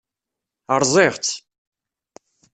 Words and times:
Rẓiɣ-tt. 0.81 1.33